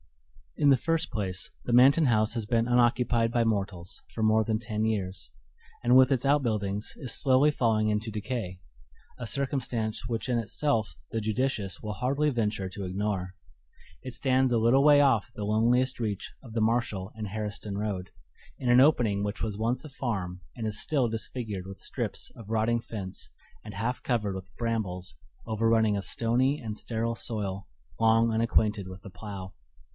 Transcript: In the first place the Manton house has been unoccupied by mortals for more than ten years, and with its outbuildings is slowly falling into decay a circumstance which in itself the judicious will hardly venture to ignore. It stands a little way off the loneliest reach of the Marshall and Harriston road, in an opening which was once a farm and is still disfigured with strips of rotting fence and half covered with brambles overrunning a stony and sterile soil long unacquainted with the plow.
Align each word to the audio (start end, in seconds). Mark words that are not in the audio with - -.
In 0.57 0.69
the 0.71 0.77
first 0.77 1.11
place 1.11 1.51
the 1.65 1.71
Manton 1.73 2.07
house 2.07 2.33
has 2.33 2.45
been 2.45 2.67
unoccupied 2.67 3.31
by 3.31 3.43
mortals 3.43 4.01
for 4.13 4.21
more 4.21 4.43
than 4.43 4.57
ten 4.59 4.83
years, 4.83 5.31
and 5.83 5.95
with 5.95 6.11
its 6.11 6.25
outbuildings 6.25 6.93
is 6.97 7.13
slowly 7.19 7.51
falling 7.51 7.87
into 7.89 8.11
decay 8.11 8.59
a 9.17 9.27
circumstance 9.27 10.07
which 10.07 10.27
in 10.27 10.39
itself 10.39 10.95
the 11.11 11.21
judicious 11.21 11.81
will 11.81 11.93
hardly 11.93 12.29
venture 12.31 12.67
to 12.69 12.83
ignore. 12.83 13.35
It 14.01 14.13
stands 14.13 14.51
a 14.51 14.57
little 14.57 14.83
way 14.83 15.01
off 15.01 15.31
the 15.35 15.45
loneliest 15.45 15.99
reach 15.99 16.33
of 16.43 16.53
the 16.53 16.61
Marshall 16.61 17.11
and 17.15 17.27
Harriston 17.27 17.77
road, 17.77 18.09
in 18.57 18.69
an 18.69 18.81
opening 18.81 19.23
which 19.23 19.41
was 19.43 19.57
once 19.57 19.85
a 19.85 19.89
farm 19.89 20.41
and 20.57 20.65
is 20.67 20.81
still 20.81 21.09
disfigured 21.09 21.67
with 21.67 21.77
strips 21.79 22.31
of 22.35 22.49
rotting 22.49 22.81
fence 22.81 23.29
and 23.63 23.75
half 23.75 24.01
covered 24.01 24.35
with 24.35 24.55
brambles 24.57 25.15
overrunning 25.45 25.95
a 25.95 26.01
stony 26.01 26.59
and 26.59 26.75
sterile 26.75 27.15
soil 27.15 27.67
long 27.99 28.31
unacquainted 28.31 28.87
with 28.87 29.01
the 29.03 29.11
plow. 29.11 29.53